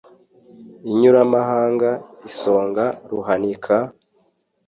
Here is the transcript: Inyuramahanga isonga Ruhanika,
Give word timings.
Inyuramahanga 0.91 1.89
isonga 2.29 2.85
Ruhanika, 3.11 3.75